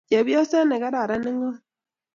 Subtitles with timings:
[0.09, 1.55] Chepyoset ne neran ne ngom